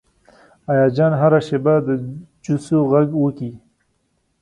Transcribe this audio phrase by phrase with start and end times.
[0.71, 1.89] ایاز جان هره شیبه د
[2.43, 3.51] جوسو غږ وکړي.